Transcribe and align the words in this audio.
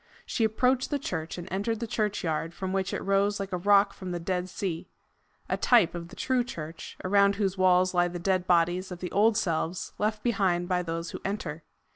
She 0.25 0.43
approached 0.43 0.89
the 0.89 0.97
church, 0.97 1.37
and 1.37 1.47
entered 1.51 1.79
the 1.79 1.85
churchyard 1.85 2.55
from 2.55 2.73
which 2.73 2.91
it 2.91 3.03
rose 3.03 3.39
like 3.39 3.51
a 3.51 3.57
rock 3.57 3.93
from 3.93 4.09
the 4.09 4.19
Dead 4.19 4.49
Sea 4.49 4.87
a 5.47 5.57
type 5.57 5.93
of 5.93 6.07
the 6.07 6.15
true 6.15 6.43
church, 6.43 6.97
around 7.03 7.35
whose 7.35 7.55
walls 7.55 7.93
lie 7.93 8.07
the 8.07 8.17
dead 8.17 8.47
bodies 8.47 8.91
of 8.91 8.97
the 8.99 9.11
old 9.11 9.37
selves 9.37 9.93
left 9.99 10.23
behind 10.23 10.67
by 10.67 10.81
those 10.81 11.11
who 11.11 11.21
enter. 11.23 11.61